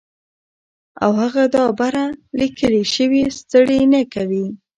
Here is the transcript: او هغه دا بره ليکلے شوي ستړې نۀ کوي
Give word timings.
او 1.03 1.11
هغه 1.21 1.43
دا 1.55 1.65
بره 1.79 2.05
ليکلے 2.39 2.83
شوي 2.95 3.23
ستړې 3.39 3.79
نۀ 3.91 4.01
کوي 4.13 4.45